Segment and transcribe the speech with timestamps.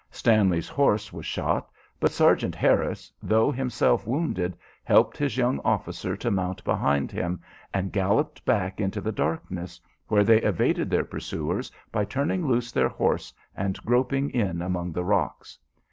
[0.09, 1.69] Stanley's horse was shot;
[1.99, 7.39] but Sergeant Harris, though himself wounded, helped his young officer to mount behind him,
[7.71, 12.89] and galloped back into the darkness, where they evaded their pursuers by turning loose their
[12.89, 15.59] horse and groping in among the rocks.